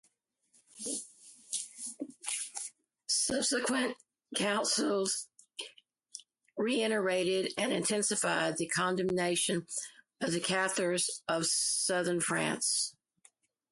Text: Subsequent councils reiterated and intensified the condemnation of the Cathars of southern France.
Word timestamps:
Subsequent 3.05 3.97
councils 4.35 5.27
reiterated 6.57 7.53
and 7.55 7.71
intensified 7.71 8.57
the 8.57 8.67
condemnation 8.67 9.67
of 10.19 10.31
the 10.31 10.39
Cathars 10.39 11.21
of 11.27 11.45
southern 11.45 12.19
France. 12.19 12.95